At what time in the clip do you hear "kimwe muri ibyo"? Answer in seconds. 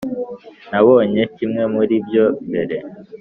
1.35-2.25